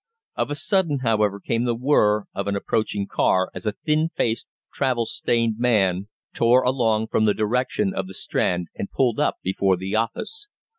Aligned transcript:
Of 0.35 0.49
a 0.49 0.55
sudden, 0.55 1.01
however, 1.03 1.39
came 1.39 1.65
the 1.65 1.75
whirr 1.75 2.21
r 2.21 2.25
of 2.33 2.47
an 2.47 2.55
approaching 2.55 3.05
car, 3.05 3.51
as 3.53 3.67
a 3.67 3.73
thin 3.85 4.09
faced, 4.09 4.47
travel 4.73 5.05
stained 5.05 5.59
man 5.59 6.07
tore 6.33 6.63
along 6.63 7.05
from 7.09 7.25
the 7.25 7.35
direction 7.35 7.93
of 7.93 8.07
the 8.07 8.15
Strand 8.15 8.69
and 8.73 8.89
pulled 8.89 9.19
up 9.19 9.35
before 9.43 9.77
the 9.77 9.93
office. 9.95 10.47